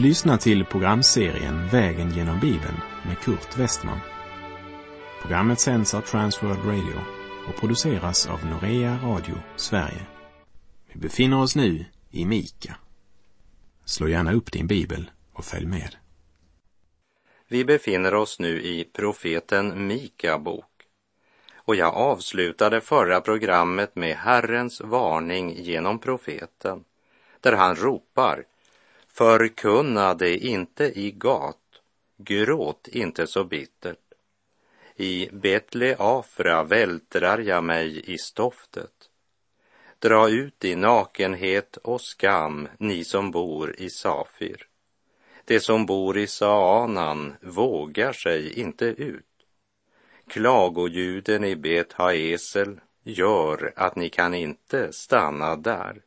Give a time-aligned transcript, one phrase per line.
[0.00, 4.00] Du lyssnar till programserien Vägen genom Bibeln med Kurt Westman.
[5.22, 7.00] Programmet sänds av Transworld Radio
[7.48, 10.06] och produceras av Norea Radio Sverige.
[10.92, 12.76] Vi befinner oss nu i Mika.
[13.84, 15.96] Slå gärna upp din bibel och följ med.
[17.48, 20.82] Vi befinner oss nu i profeten Mika bok.
[21.54, 26.84] Och jag avslutade förra programmet med Herrens varning genom profeten,
[27.40, 28.44] där han ropar
[29.12, 31.56] Förkunna det inte i gat,
[32.16, 33.98] gråt inte så bittert.
[34.96, 39.10] I Betle Afra vältrar jag mig i stoftet.
[39.98, 44.66] Dra ut i nakenhet och skam, ni som bor i Safir.
[45.44, 49.24] De som bor i Saanan vågar sig inte ut.
[50.26, 56.02] Klagoljuden i Bet Haesel gör att ni kan inte stanna där.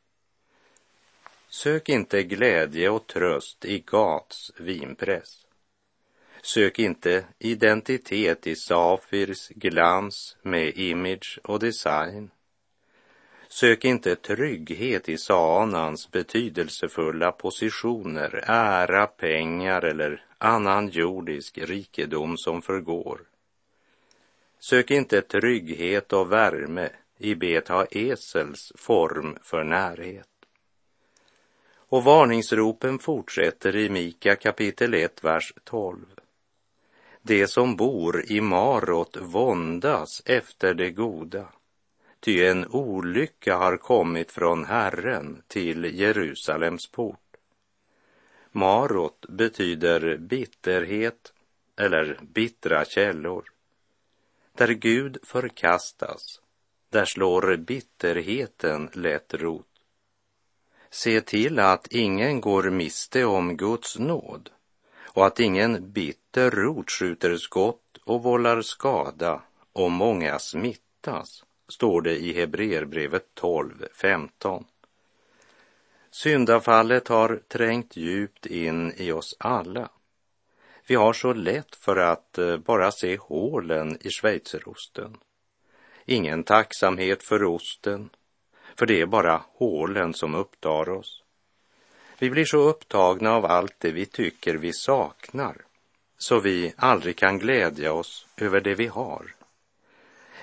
[1.53, 5.47] Sök inte glädje och tröst i Gats vinpress.
[6.41, 12.31] Sök inte identitet i Safirs glans med image och design.
[13.47, 23.21] Sök inte trygghet i Saanans betydelsefulla positioner, ära, pengar eller annan jordisk rikedom som förgår.
[24.59, 30.33] Sök inte trygghet och värme i Beta Esels form för närhet.
[31.94, 36.05] Och varningsropen fortsätter i Mika kapitel 1, vers 12.
[37.22, 41.47] De som bor i Marot våndas efter det goda,
[42.19, 47.38] ty en olycka har kommit från Herren till Jerusalems port.
[48.52, 51.33] Marot betyder bitterhet
[51.75, 53.44] eller bittra källor.
[54.58, 56.41] Där Gud förkastas,
[56.89, 59.73] där slår bitterheten lätt rot.
[60.93, 64.49] Se till att ingen går miste om Guds nåd
[65.04, 69.42] och att ingen bitter rot skjuter skott och vållar skada
[69.73, 74.64] och många smittas, står det i Hebreerbrevet 12.15.
[76.11, 79.89] Syndafallet har trängt djupt in i oss alla.
[80.87, 85.17] Vi har så lätt för att eh, bara se hålen i schweizerosten.
[86.05, 88.10] Ingen tacksamhet för osten,
[88.76, 91.23] för det är bara hålen som upptar oss.
[92.20, 95.56] Vi blir så upptagna av allt det vi tycker vi saknar,
[96.17, 99.36] så vi aldrig kan glädja oss över det vi har.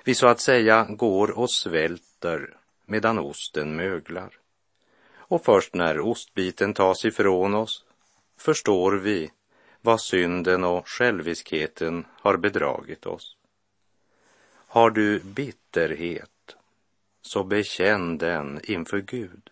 [0.05, 4.31] Vi så att säga går och svälter medan osten möglar.
[5.15, 7.85] Och först när ostbiten tas ifrån oss
[8.37, 9.31] förstår vi
[9.81, 13.37] vad synden och själviskheten har bedragit oss.
[14.53, 16.31] Har du bitterhet
[17.23, 19.51] så bekänn den inför Gud.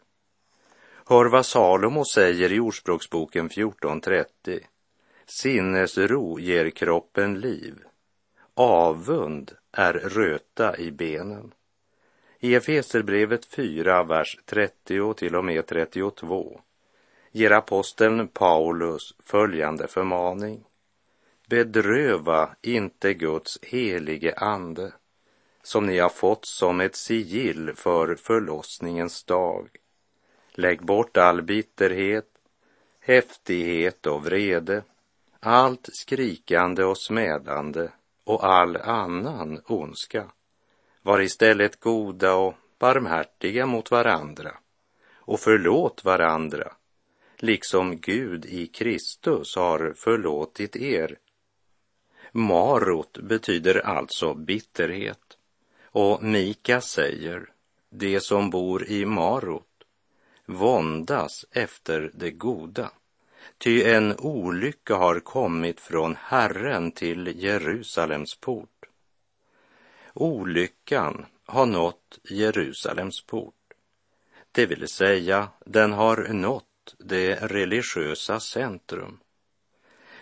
[1.07, 4.61] Hör vad Salomo säger i Ordspråksboken 14.30.
[5.27, 7.75] Sinnesro ger kroppen liv.
[8.55, 11.55] Avund är röta i benen.
[12.39, 16.61] I Efeserbrevet 4, vers 30 till och med 32
[17.33, 20.65] ger aposteln Paulus följande förmaning.
[21.49, 24.93] Bedröva inte Guds helige ande
[25.69, 29.69] som ni har fått som ett sigill för förlossningens dag.
[30.51, 32.29] Lägg bort all bitterhet,
[33.01, 34.83] häftighet och vrede,
[35.41, 37.89] allt skrikande och smädande
[38.25, 40.31] och all annan ondska.
[41.03, 44.55] Var istället goda och barmhärtiga mot varandra
[45.15, 46.73] och förlåt varandra,
[47.37, 51.19] liksom Gud i Kristus har förlåtit er.
[52.33, 55.38] Marot betyder alltså bitterhet.
[56.01, 57.51] Och Mika säger,
[57.91, 59.85] de som bor i Marot
[60.47, 62.91] våndas efter det goda,
[63.59, 68.87] ty en olycka har kommit från Herren till Jerusalems port.
[70.15, 73.73] Olyckan har nått Jerusalems port,
[74.53, 79.19] det vill säga den har nått det religiösa centrum.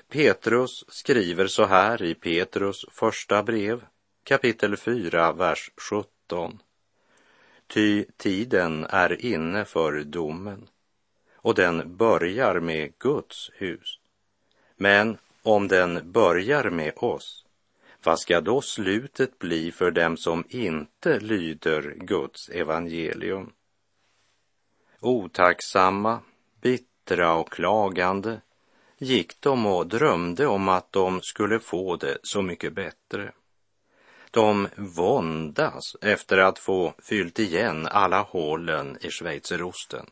[0.09, 3.85] Petrus skriver så här i Petrus första brev
[4.27, 6.63] kapitel 4, vers 17.
[7.67, 10.69] Ty tiden är inne för domen
[11.35, 13.99] och den börjar med Guds hus.
[14.77, 17.45] Men om den börjar med oss,
[18.03, 23.53] vad ska då slutet bli för dem som inte lyder Guds evangelium?
[25.01, 26.21] Otacksamma,
[26.61, 28.41] bittra och klagande
[28.99, 33.33] gick de och drömde om att de skulle få det så mycket bättre.
[34.31, 40.07] De våndas efter att få fyllt igen alla hålen i schweizerosten.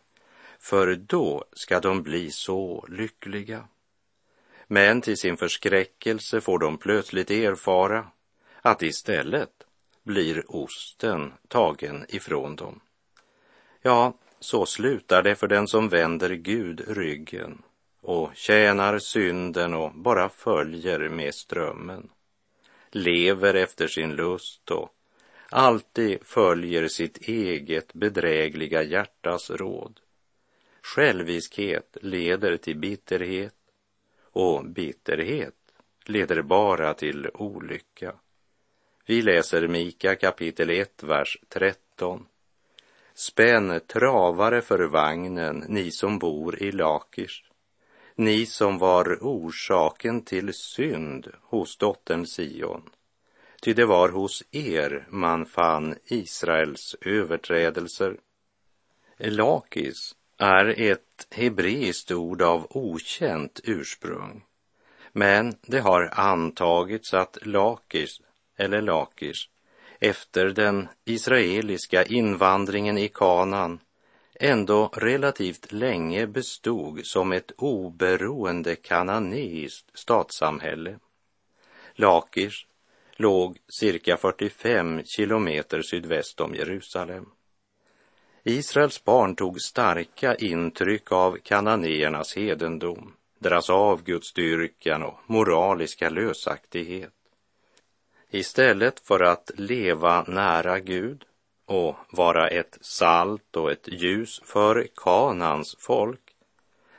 [0.58, 3.69] för då ska de bli så lyckliga.
[4.66, 8.06] Men till sin förskräckelse får de plötsligt erfara
[8.62, 9.50] att istället
[10.02, 12.81] blir osten tagen ifrån dem.
[13.82, 17.62] Ja, så slutar det för den som vänder Gud ryggen
[18.00, 22.11] och tjänar synden och bara följer med strömmen.
[22.96, 24.94] Lever efter sin lust och
[25.49, 30.00] alltid följer sitt eget bedrägliga hjärtas råd.
[30.82, 33.55] Själviskhet leder till bitterhet
[34.23, 35.55] och bitterhet
[36.05, 38.14] leder bara till olycka.
[39.06, 42.26] Vi läser Mika kapitel 1, vers 13.
[43.14, 47.44] Spänn travare för vagnen, ni som bor i Lakish,
[48.16, 52.90] ni som var orsaken till synd hos dottern Sion.
[53.62, 58.16] Ty det var hos er man fann Israels överträdelser.
[59.19, 64.44] Lakis är ett hebreiskt ord av okänt ursprung.
[65.12, 68.20] Men det har antagits att Lakis,
[68.56, 69.49] eller Lakis
[70.00, 73.81] efter den israeliska invandringen i Kanan
[74.40, 80.98] ändå relativt länge bestod som ett oberoende kananeiskt statssamhälle.
[81.94, 82.66] Lakish
[83.16, 87.26] låg cirka 45 kilometer sydväst om Jerusalem.
[88.42, 97.12] Israels barn tog starka intryck av kananéernas hedendom, deras avgudsdyrkan och moraliska lösaktighet.
[98.30, 101.25] Istället för att leva nära Gud
[101.66, 106.20] och vara ett salt och ett ljus för Kanans folk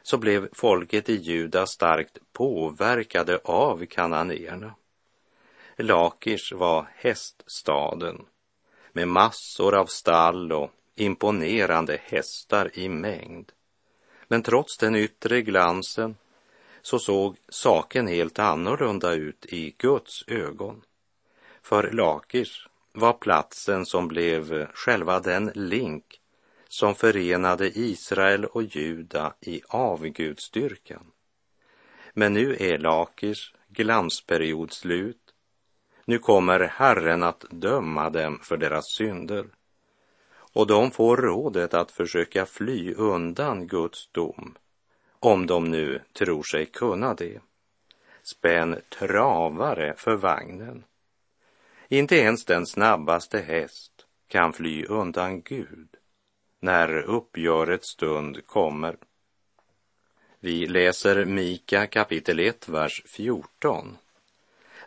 [0.03, 4.75] så blev folket i Juda starkt påverkade av kananéerna.
[5.77, 8.25] Lakish var häststaden
[8.91, 13.51] med massor av stall och imponerande hästar i mängd.
[14.27, 16.15] Men trots den yttre glansen
[16.81, 20.81] så såg saken helt annorlunda ut i Guds ögon.
[21.61, 26.03] För Lakish var platsen som blev själva den link
[26.67, 31.11] som förenade Israel och Juda i avgudstyrkan.
[32.13, 35.21] Men nu är Lakish glansperiod slut.
[36.05, 39.45] Nu kommer Herren att döma dem för deras synder
[40.55, 44.57] och de får rådet att försöka fly undan Guds dom,
[45.19, 47.39] om de nu tror sig kunna det.
[48.23, 50.83] Spänn travare för vagnen.
[51.87, 53.91] Inte ens den snabbaste häst
[54.27, 55.87] kan fly undan Gud
[56.59, 58.97] när uppgörets stund kommer.
[60.39, 63.97] Vi läser Mika kapitel 1, vers 14.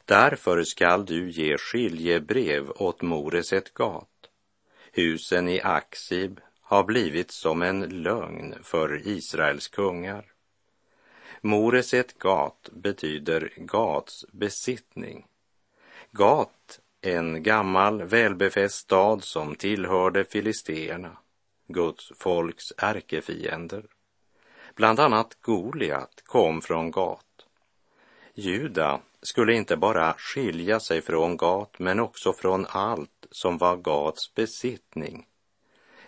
[0.04, 4.18] Därför skall du ge skiljebrev åt Moreset Gat
[4.98, 10.24] Husen i Aksib har blivit som en lögn för Israels kungar.
[11.40, 15.26] Moreset Gat betyder Gats besittning.
[16.10, 16.52] Gat,
[17.00, 21.16] en gammal välbefäst stad som tillhörde filisterna,
[21.68, 23.84] Guds folks ärkefiender.
[24.74, 27.24] Bland annat Goliat kom från Gat.
[28.34, 34.34] Juda skulle inte bara skilja sig från Gat, men också från allt som var Gats
[34.34, 35.26] besittning.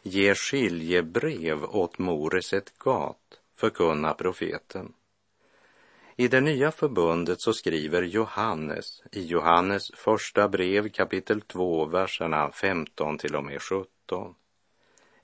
[0.03, 4.93] Ge skiljebrev åt Moreset Gat, förkunna profeten.
[6.21, 13.19] I det nya förbundet så skriver Johannes i Johannes första brev kapitel 2, verserna 15
[13.19, 14.35] till och med 17.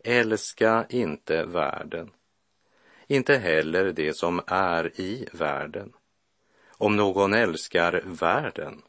[0.05, 2.11] Älska inte världen,
[3.07, 5.93] inte heller det som är i världen.
[6.69, 8.83] Om någon älskar världen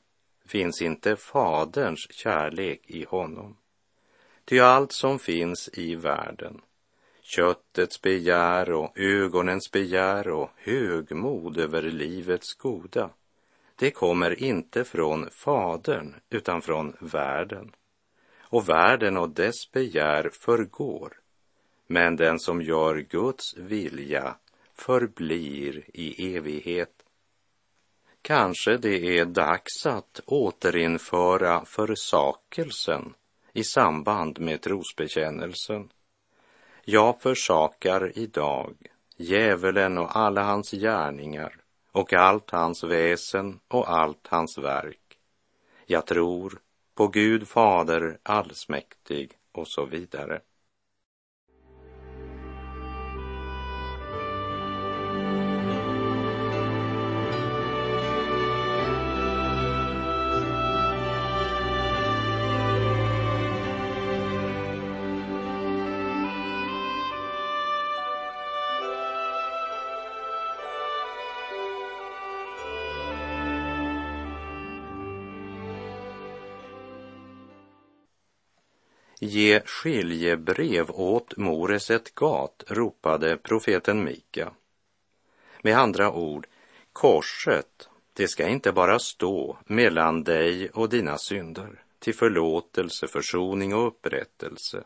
[0.45, 3.57] finns inte Faderns kärlek i honom.
[4.45, 6.61] Ty allt som finns i världen,
[7.35, 13.09] köttets begär och ögonens begär och högmod över livets goda,
[13.75, 17.71] det kommer inte från Fadern utan från världen.
[18.39, 21.19] Och världen och dess begär förgår,
[21.87, 24.35] men den som gör Guds vilja
[24.73, 27.03] förblir i evighet.
[28.21, 33.13] Kanske det är dags att återinföra försakelsen
[33.53, 35.89] i samband med trosbekännelsen.
[36.89, 38.75] Jag försakar idag
[39.17, 41.55] djävulen och alla hans gärningar
[41.91, 45.17] och allt hans väsen och allt hans verk.
[45.85, 46.59] Jag tror
[46.95, 50.41] på Gud Fader allsmäktig och så vidare.
[79.57, 84.51] Ge skiljebrev åt Moreset Gat, ropade profeten Mika.
[85.61, 86.47] Med andra ord,
[86.93, 93.87] korset, det ska inte bara stå mellan dig och dina synder till förlåtelse, försoning och
[93.87, 94.83] upprättelse.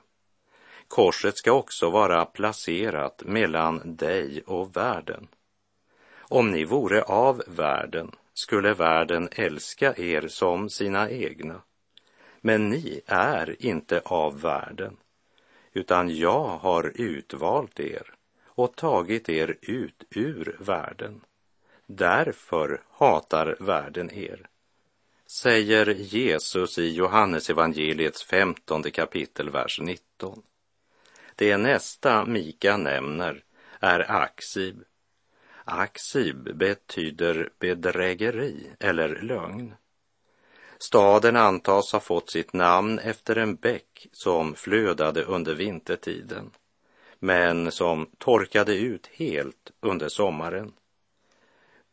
[0.87, 5.27] Korset ska också vara placerat mellan dig och världen.
[6.19, 11.61] Om ni vore av världen skulle världen älska er som sina egna.
[12.41, 14.97] Men ni är inte av världen,
[15.73, 18.13] utan jag har utvalt er
[18.45, 21.21] och tagit er ut ur världen.
[21.85, 24.49] Därför hatar världen er,
[25.25, 30.41] säger Jesus i Johannesevangeliets femtonde kapitel, vers 19.
[31.35, 33.43] Det nästa Mika nämner
[33.79, 34.83] är Aksib.
[35.65, 39.75] Aksib betyder bedrägeri eller lögn.
[40.81, 46.51] Staden antas ha fått sitt namn efter en bäck som flödade under vintertiden,
[47.19, 50.73] men som torkade ut helt under sommaren.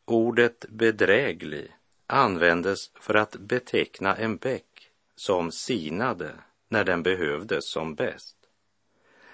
[0.05, 1.77] Ordet bedräglig
[2.07, 6.31] användes för att beteckna en bäck som sinade
[6.69, 8.37] när den behövdes som bäst.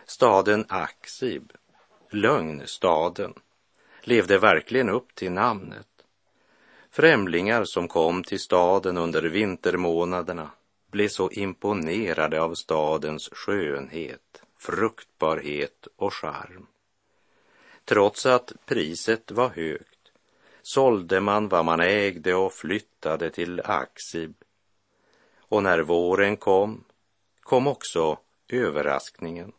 [0.06, 1.52] Staden Aksib,
[2.11, 3.34] lögnstaden,
[4.02, 5.93] levde verkligen upp till namnet.
[6.96, 10.50] Främlingar som kom till staden under vintermånaderna
[10.90, 16.66] blev så imponerade av stadens skönhet, fruktbarhet och charm.
[17.84, 20.12] Trots att priset var högt
[20.62, 24.34] sålde man vad man ägde och flyttade till Aksib.
[25.38, 26.84] Och när våren kom,
[27.40, 29.52] kom också överraskningen.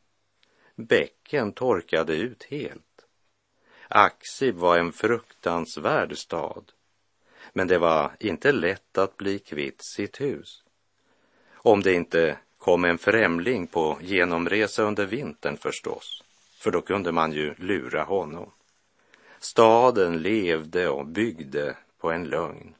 [0.76, 3.06] Bäcken torkade ut helt.
[3.88, 6.72] Aksib var en fruktansvärd stad,
[7.58, 10.64] men det var inte lätt att bli kvitt sitt hus.
[11.54, 16.24] Om det inte kom en främling på genomresa under vintern förstås,
[16.58, 18.52] för då kunde man ju lura honom.
[19.40, 22.76] Staden levde och byggde på en lögn.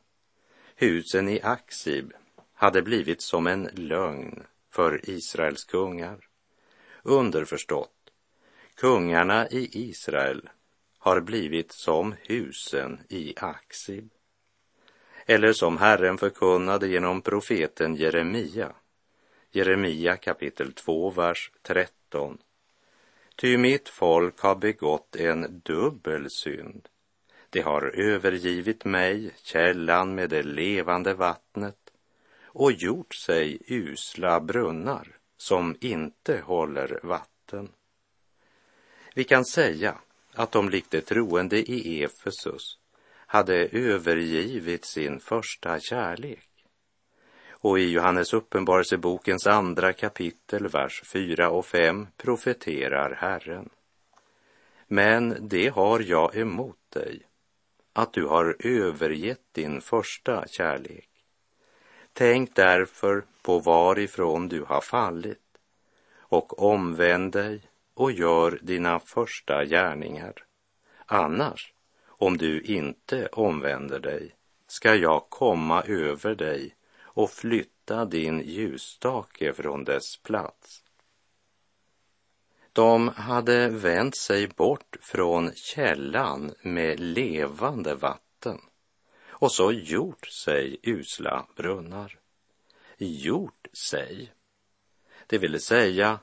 [0.76, 2.14] Husen i Aksib
[2.54, 6.28] hade blivit som en lögn för Israels kungar.
[7.04, 8.12] Underförstått,
[8.76, 10.50] kungarna i Israel
[10.98, 14.10] har blivit som husen i Aksib.
[15.26, 18.74] Eller som Herren förkunnade genom profeten Jeremia.
[19.52, 22.38] Jeremia kapitel 2, vers 13.
[23.36, 26.88] Ty mitt folk har begått en dubbel synd.
[27.50, 31.92] Det har övergivit mig, källan med det levande vattnet,
[32.46, 37.70] och gjort sig usla brunnar som inte håller vatten.
[39.16, 39.98] Vi kan säga
[40.34, 42.80] att de likt de troende i Efesus
[43.28, 46.50] hade övergivit sin första kärlek.
[47.50, 53.70] Och i Johannes uppenbarelsebokens andra kapitel, vers 4 och 5 profeterar Herren.
[54.88, 57.22] Men det har jag emot dig,
[57.94, 61.10] att du har övergett din första kärlek.
[62.14, 65.40] Tänk därför på varifrån du har fallit
[66.18, 67.62] och omvänd dig
[67.94, 70.34] och gör dina första gärningar.
[71.06, 71.74] Annars,
[72.18, 74.36] om du inte omvänder dig,
[74.68, 80.84] ska jag komma över dig och flytta din ljusstake från dess plats.
[82.74, 88.62] De hade vänt sig bort från källan med levande vatten
[89.28, 92.20] och så gjort sig usla brunnar.
[92.98, 94.34] Gjort sig,
[95.28, 96.20] det vill säga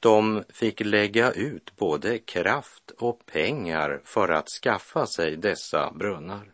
[0.00, 6.52] de fick lägga ut både kraft och pengar för att skaffa sig dessa brunnar.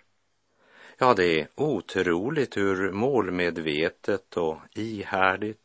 [0.98, 5.58] Ja, det är otroligt hur målmedvetet och ihärdigt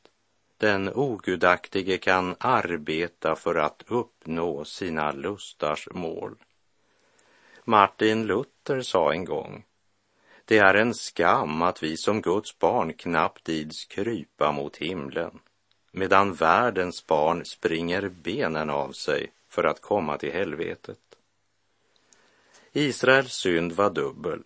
[0.57, 6.35] den ogudaktige kan arbeta för att uppnå sina lustars mål.
[7.63, 9.65] Martin Luther sa en gång,
[10.45, 15.39] det är en skam att vi som Guds barn knappt ids krypa mot himlen,
[15.91, 20.99] medan världens barn springer benen av sig för att komma till helvetet.
[22.73, 24.43] Israels synd var dubbel.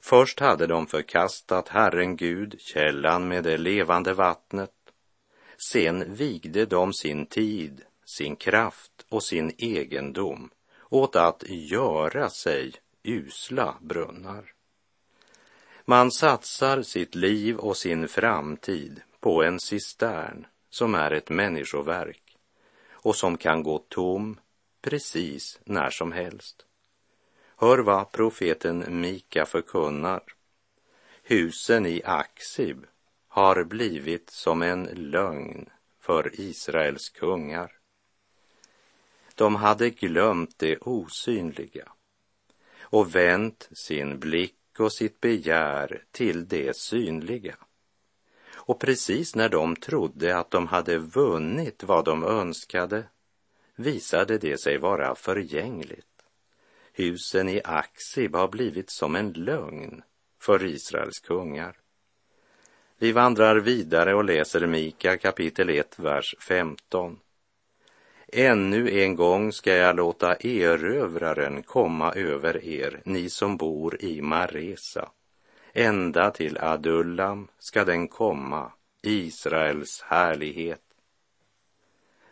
[0.00, 4.70] Först hade de förkastat Herren Gud, källan med det levande vattnet.
[5.70, 10.50] Sen vigde de sin tid, sin kraft och sin egendom
[10.90, 14.52] åt att göra sig usla brunnar.
[15.84, 20.46] Man satsar sitt liv och sin framtid på en cistern
[20.76, 22.36] som är ett människoverk
[22.90, 24.40] och som kan gå tom
[24.80, 26.66] precis när som helst.
[27.56, 30.22] Hör vad profeten Mika förkunnar.
[31.22, 32.86] Husen i Aksib
[33.28, 37.72] har blivit som en lögn för Israels kungar.
[39.34, 41.92] De hade glömt det osynliga
[42.80, 47.56] och vänt sin blick och sitt begär till det synliga.
[48.66, 53.04] Och precis när de trodde att de hade vunnit vad de önskade
[53.76, 56.06] visade det sig vara förgängligt.
[56.92, 60.02] Husen i Aksib har blivit som en lögn
[60.40, 61.76] för Israels kungar.
[62.98, 67.18] Vi vandrar vidare och läser Mika kapitel 1, vers 15.
[68.32, 75.10] Ännu en gång ska jag låta erövraren komma över er, ni som bor i Maresa.
[75.78, 80.82] Ända till Adullam ska den komma, Israels härlighet.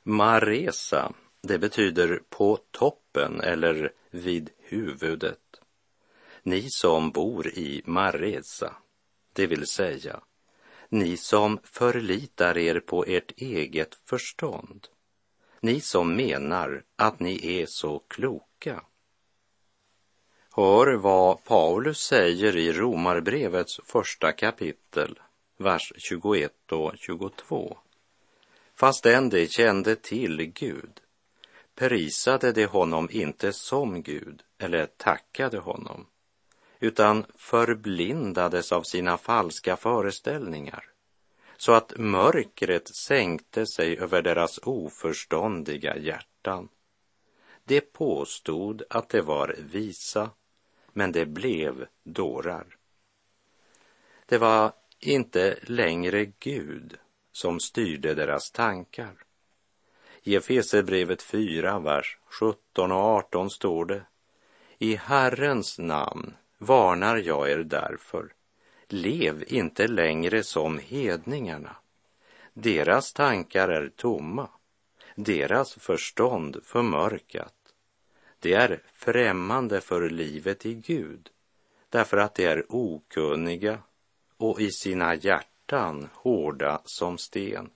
[0.02, 5.60] Maresa, det betyder på toppen eller vid huvudet.
[6.42, 8.76] Ni som bor i Maresa,
[9.32, 10.20] det vill säga
[10.88, 14.88] ni som förlitar er på ert eget förstånd
[15.64, 18.84] ni som menar att ni är så kloka.
[20.56, 25.18] Hör vad Paulus säger i Romarbrevets första kapitel,
[25.56, 27.78] vers 21 och 22.
[28.74, 31.00] Fastän de kände till Gud
[31.74, 36.06] prisade de honom inte som Gud eller tackade honom,
[36.80, 40.84] utan förblindades av sina falska föreställningar
[41.56, 46.68] så att mörkret sänkte sig över deras oförståndiga hjärtan.
[47.64, 50.30] De påstod att det var visa,
[50.94, 52.66] men det blev dårar.
[54.26, 56.98] Det var inte längre Gud
[57.32, 59.14] som styrde deras tankar.
[60.22, 64.02] I Efesierbrevet 4, vers 17 och 18 står det
[64.78, 68.32] I Herrens namn varnar jag er därför
[68.88, 71.76] Lev inte längre som hedningarna.
[72.52, 74.48] Deras tankar är tomma,
[75.14, 77.63] deras förstånd förmörkat.
[78.44, 81.30] De är främmande för livet i Gud
[81.88, 83.78] därför att de är okunniga
[84.36, 87.70] och i sina hjärtan hårda som sten.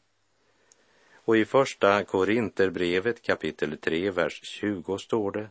[1.14, 5.50] Och i första Korinterbrevet kapitel 3, vers 20 står det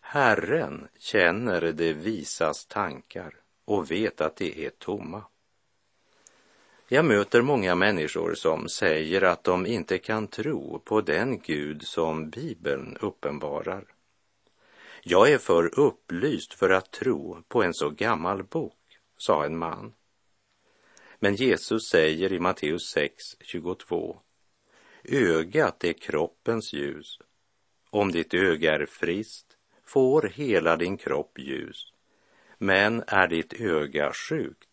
[0.00, 3.34] Herren känner det visas tankar
[3.64, 5.22] och vet att de är tomma.
[6.88, 12.30] Jag möter många människor som säger att de inte kan tro på den Gud som
[12.30, 13.84] Bibeln uppenbarar.
[15.10, 19.94] Jag är för upplyst för att tro på en så gammal bok, sa en man.
[21.18, 24.20] Men Jesus säger i Matteus 6, 22.
[25.04, 27.18] Ögat är kroppens ljus.
[27.90, 31.92] Om ditt öga är friskt får hela din kropp ljus.
[32.58, 34.70] Men är ditt öga sjukt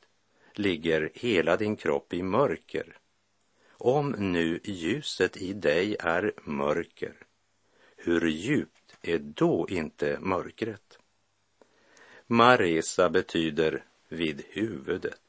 [0.54, 2.98] ligger hela din kropp i mörker.
[3.70, 7.16] Om nu ljuset i dig är mörker,
[7.96, 8.77] hur djup
[9.08, 11.00] är då inte mörkret?
[12.28, 15.22] Maresa betyder vid huvudet.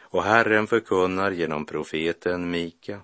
[0.00, 3.00] Och Herren förkunnar genom profeten Mika.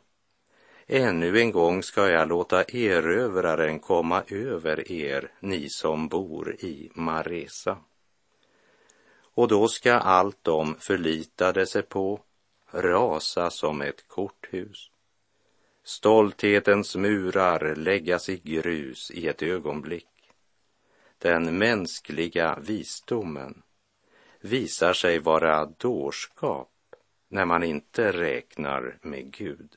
[0.86, 7.78] Ännu en gång ska jag låta erövraren komma över er, ni som bor i Maresa
[9.34, 12.20] och då ska allt de förlitade sig på
[12.70, 14.90] rasa som ett korthus.
[15.86, 20.08] Stolthetens murar läggas i grus i ett ögonblick.
[21.18, 23.62] Den mänskliga visdomen
[24.40, 26.70] visar sig vara dårskap
[27.28, 29.76] när man inte räknar med Gud.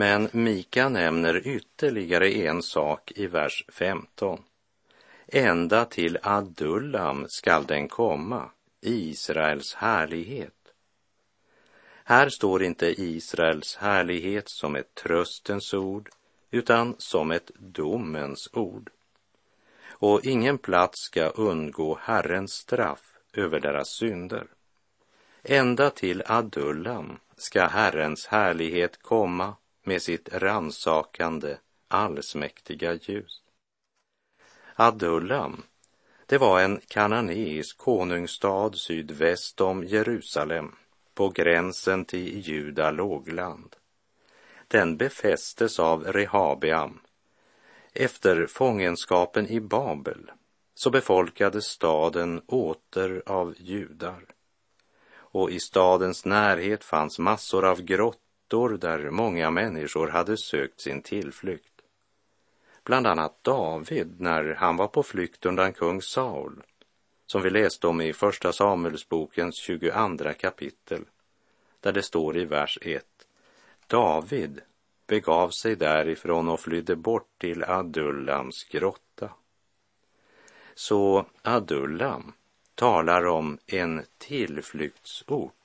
[0.00, 4.42] Men Mika nämner ytterligare en sak i vers 15.
[5.26, 10.72] Ända till Adullam skall den komma, Israels härlighet.
[12.04, 16.10] Här står inte Israels härlighet som ett tröstens ord,
[16.50, 18.90] utan som ett domens ord.
[19.88, 24.46] Och ingen plats ska undgå Herrens straff över deras synder.
[25.42, 33.42] Ända till Adullam ska Herrens härlighet komma med sitt ransakande, allsmäktiga ljus.
[34.74, 35.62] Adullam,
[36.26, 40.74] det var en kananeisk konungsstad sydväst om Jerusalem,
[41.14, 43.76] på gränsen till Juda lågland.
[44.68, 47.00] den befästes av Rehabeam.
[47.92, 50.30] Efter fångenskapen i Babel
[50.74, 54.24] så befolkades staden åter av judar.
[55.12, 57.82] Och i stadens närhet fanns massor av
[58.50, 61.82] ytor där många människor hade sökt sin tillflykt.
[62.84, 66.62] Bland annat David när han var på flykt undan kung Saul,
[67.26, 71.04] som vi läste om i Första Samuelsbokens 22 kapitel,
[71.80, 73.04] där det står i vers 1.
[73.86, 74.60] David
[75.06, 79.30] begav sig därifrån och flydde bort till Adullams grotta.
[80.74, 82.32] Så Adullam
[82.74, 85.59] talar om en tillflyktsort.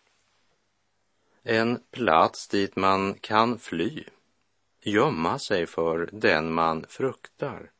[1.47, 4.03] En plats dit man kan fly,
[4.84, 7.71] gömma sig för den man fruktar.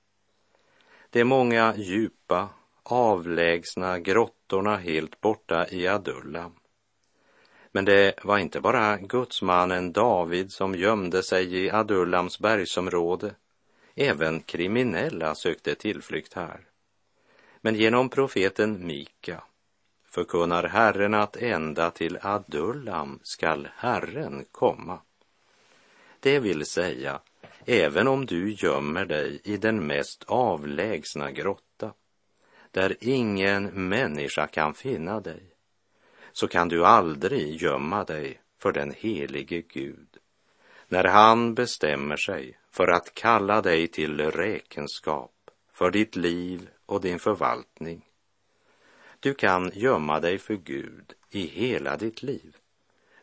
[1.10, 2.50] De många djupa,
[2.84, 6.52] avlägsna grottorna helt borta i Adullam.
[7.72, 13.36] Men det var inte bara gudsmannen David som gömde sig i Adullams bergsområde.
[13.96, 16.60] Även kriminella sökte tillflykt här.
[17.62, 19.44] Men genom profeten Mika
[20.16, 25.00] förkunnar Herren att ända till Adullam skall Herren komma.
[26.20, 27.20] Det vill säga,
[27.66, 31.94] även om du gömmer dig i den mest avlägsna grotta,
[32.72, 35.44] där ingen människa kan finna dig,
[36.32, 40.18] så kan du aldrig gömma dig för den helige Gud.
[40.88, 45.34] När han bestämmer sig för att kalla dig till räkenskap
[45.74, 48.06] för ditt liv och din förvaltning.
[49.20, 52.58] Du kan gömma dig för Gud i hela ditt liv.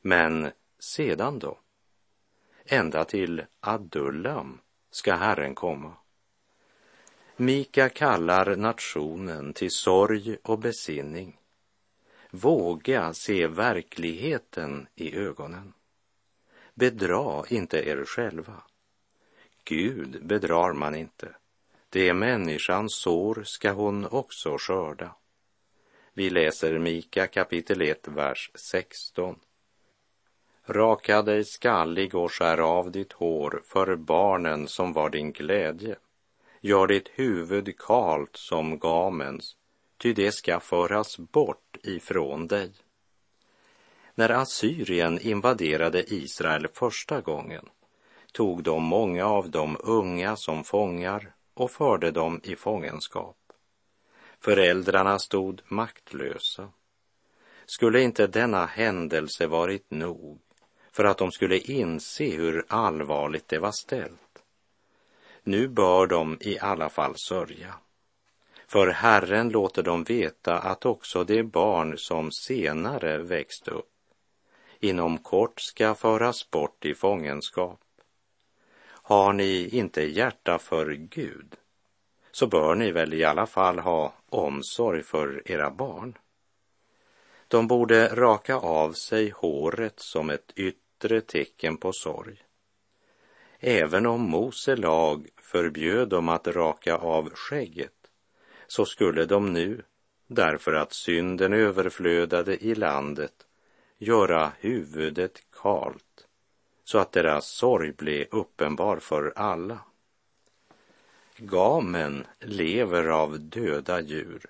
[0.03, 1.59] Men sedan då?
[2.65, 5.93] Ända till Adullam ska Herren komma.
[7.37, 11.39] Mika kallar nationen till sorg och besinning.
[12.31, 15.73] Våga se verkligheten i ögonen.
[16.75, 18.63] Bedra inte er själva.
[19.65, 21.37] Gud bedrar man inte.
[21.89, 25.15] Det människan sår ska hon också skörda.
[26.15, 29.39] Vi läser Mika kapitel 1, vers 16.
[30.67, 35.97] Raka dig skallig och skär av ditt hår för barnen som var din glädje.
[36.61, 39.57] Gör ditt huvud kalt som gamens,
[39.99, 42.73] ty det ska föras bort ifrån dig.
[44.15, 47.69] När Assyrien invaderade Israel första gången
[48.33, 53.42] tog de många av de unga som fångar och förde dem i fångenskap.
[54.45, 56.69] Föräldrarna stod maktlösa.
[57.67, 60.41] Skulle inte denna händelse varit nog
[60.93, 64.43] för att de skulle inse hur allvarligt det var ställt?
[65.43, 67.75] Nu bör de i alla fall sörja.
[68.67, 73.91] För Herren låter dem veta att också de barn som senare växt upp
[74.81, 77.81] inom kort ska föras bort i fångenskap.
[78.85, 81.57] Har ni inte hjärta för Gud
[82.33, 86.19] så bör ni väl i alla fall ha omsorg för era barn.
[87.49, 92.43] De borde raka av sig håret som ett yttre tecken på sorg.
[93.59, 97.93] Även om Mose lag förbjöd dem att raka av skägget
[98.67, 99.83] så skulle de nu,
[100.27, 103.47] därför att synden överflödade i landet,
[103.99, 106.27] göra huvudet kalt
[106.85, 109.81] så att deras sorg blev uppenbar för alla.
[111.45, 114.47] Gamen lever av döda djur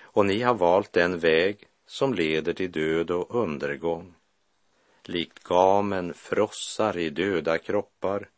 [0.00, 4.14] och ni har valt den väg som leder till död och undergång.
[5.04, 8.28] Likt gamen frossar i döda kroppar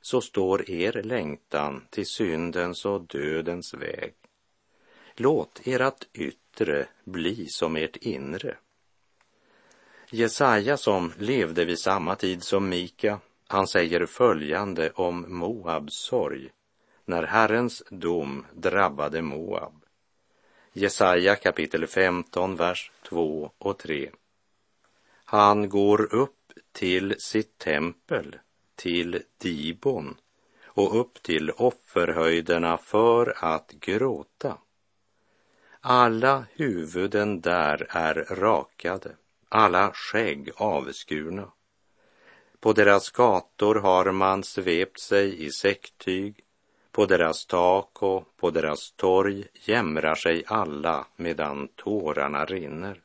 [0.00, 4.14] så står er längtan till syndens och dödens väg.
[5.14, 8.56] Låt ert yttre bli som ert inre.
[10.10, 16.50] Jesaja som levde vid samma tid som Mika, han säger följande om Moabs sorg
[17.06, 19.84] när Herrens dom drabbade Moab.
[20.72, 24.10] Jesaja kapitel 15, vers 2 och 3.
[25.24, 28.36] Han går upp till sitt tempel,
[28.74, 30.16] till Dibon
[30.64, 34.58] och upp till offerhöjderna för att gråta.
[35.80, 39.16] Alla huvuden där är rakade
[39.48, 41.52] alla skägg avskurna.
[42.60, 46.44] På deras gator har man svept sig i säcktyg,
[46.96, 53.00] på deras tak och på deras torg jämrar sig alla medan tårarna rinner.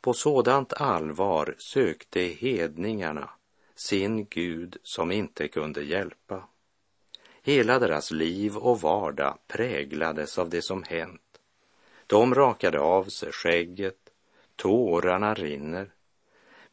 [0.00, 3.30] På sådant allvar sökte hedningarna
[3.74, 6.42] sin Gud som inte kunde hjälpa.
[7.42, 11.40] Hela deras liv och vardag präglades av det som hänt.
[12.06, 14.10] De rakade av sig skägget,
[14.56, 15.90] Tårarna rinner.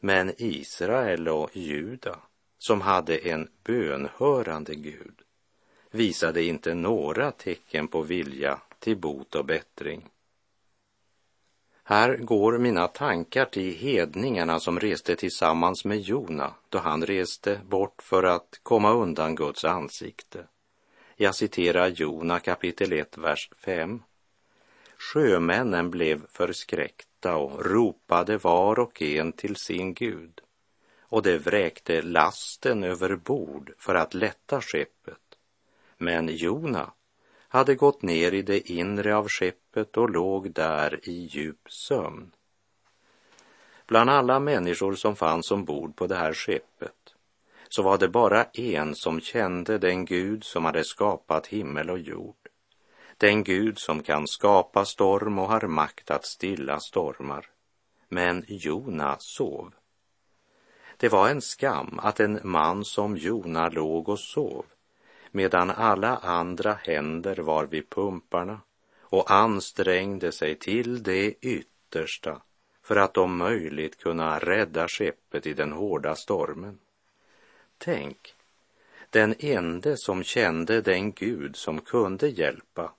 [0.00, 2.18] Men Israel och Juda
[2.58, 5.22] som hade en bönhörande Gud,
[5.90, 10.08] visade inte några tecken på vilja till bot och bättring.
[11.84, 18.02] Här går mina tankar till hedningarna som reste tillsammans med Jona då han reste bort
[18.02, 20.46] för att komma undan Guds ansikte.
[21.16, 24.02] Jag citerar Jona kapitel 1, vers 5.
[24.98, 30.40] Sjömännen blev förskräckta och ropade var och en till sin Gud
[31.08, 35.25] och det vräkte lasten över bord för att lätta skeppet.
[35.98, 36.92] Men Jona
[37.48, 42.32] hade gått ner i det inre av skeppet och låg där i djup sömn.
[43.86, 47.14] Bland alla människor som fanns ombord på det här skeppet
[47.68, 52.48] så var det bara en som kände den Gud som hade skapat himmel och jord.
[53.16, 57.46] Den Gud som kan skapa storm och har makt att stilla stormar.
[58.08, 59.74] Men Jona sov.
[60.96, 64.64] Det var en skam att en man som Jona låg och sov
[65.36, 68.60] medan alla andra händer var vid pumparna
[69.00, 72.42] och ansträngde sig till det yttersta
[72.82, 76.78] för att om möjligt kunna rädda skeppet i den hårda stormen.
[77.78, 78.34] Tänk,
[79.10, 82.92] den ende som kände den Gud som kunde hjälpa,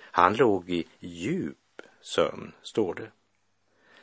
[0.00, 3.10] han låg i djup sömn, står det.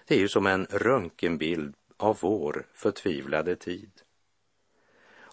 [0.06, 3.92] Det är ju som en röntgenbild av vår förtvivlade tid.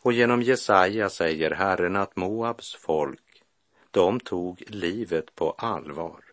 [0.07, 3.43] Och genom Jesaja säger Herren att Moabs folk,
[3.91, 6.25] de tog livet på allvar,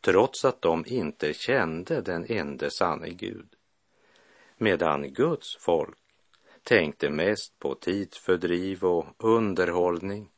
[0.00, 3.48] trots att de inte kände den ende sanne Gud.
[4.56, 5.98] Medan Guds folk
[6.62, 10.30] tänkte mest på tidsfördriv och underhållning,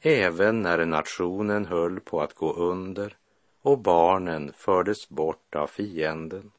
[0.00, 3.16] även när nationen höll på att gå under
[3.62, 6.50] och barnen fördes bort av fienden.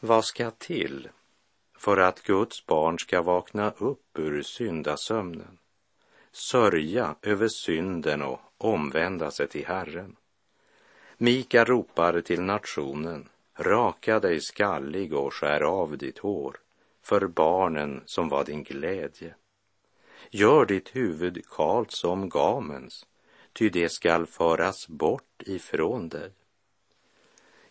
[0.00, 1.08] Vad ska till
[1.84, 5.58] för att Guds barn ska vakna upp ur syndasömnen,
[6.32, 10.16] sörja över synden och omvända sig till Herren?
[11.16, 16.56] Mika ropar till nationen, raka dig skallig och skär av ditt hår
[17.02, 19.34] för barnen som var din glädje.
[20.30, 23.06] Gör ditt huvud kalt som gamens,
[23.52, 26.32] ty det skall föras bort ifrån dig.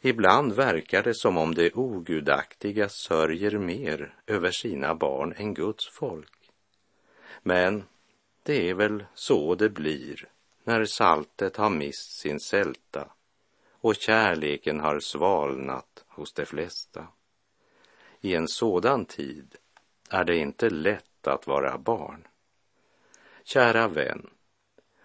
[0.06, 6.52] Ibland verkar det som om det ogudaktiga sörjer mer över sina barn än Guds folk.
[7.44, 7.84] Men
[8.44, 10.30] det är väl så det blir
[10.64, 13.08] när saltet har mist sin sälta
[13.72, 17.08] och kärleken har svalnat hos de flesta.
[18.22, 19.56] I en sådan tid
[20.10, 22.28] är det inte lätt att vara barn.
[23.44, 24.30] Kära vän,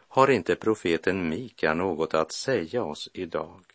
[0.08, 3.67] har inte profeten Mika något att säga oss idag?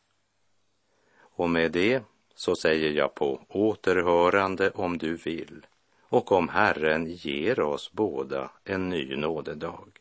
[1.36, 2.04] Och med det
[2.36, 5.66] så säger jag på återhörande om du vill
[6.02, 10.00] och om Herren ger oss båda en ny nådedag.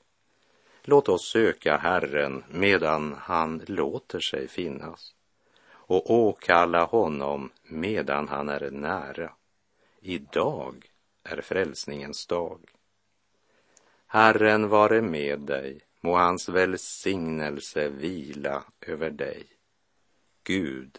[0.82, 5.14] Låt oss söka Herren medan han låter sig finnas
[5.70, 9.32] och åkalla honom medan han är nära.
[10.00, 10.90] Idag
[11.22, 12.60] är frälsningens dag.
[14.06, 19.46] Herren vare med dig, må hans välsignelse vila över dig.
[20.44, 20.98] Gud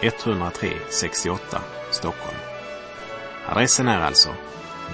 [0.00, 2.36] 103 68 Stockholm.
[3.48, 4.28] Adressen är alltså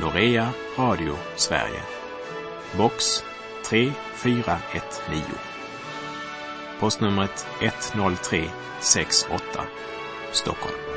[0.01, 1.83] Norea Radio Sverige,
[2.77, 3.25] box
[3.65, 5.23] 3419.
[6.81, 9.65] Postnumret 10368
[10.33, 10.90] Stockholm.